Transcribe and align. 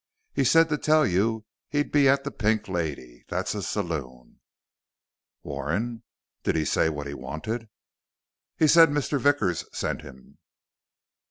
He 0.33 0.43
said 0.43 0.67
to 0.69 0.79
tell 0.79 1.05
you 1.05 1.45
he'd 1.69 1.91
be 1.91 2.09
at 2.09 2.23
the 2.23 2.31
Pink 2.31 2.67
Lady. 2.67 3.23
That's 3.27 3.53
a 3.53 3.61
saloon." 3.61 4.39
"Warren? 5.43 6.01
Did 6.41 6.55
he 6.55 6.65
say 6.65 6.89
what 6.89 7.05
he 7.05 7.13
wanted?" 7.13 7.69
"He 8.57 8.67
said 8.67 8.89
Mr. 8.89 9.19
Vickers' 9.19 9.63
sent 9.71 10.01
him." 10.01 10.39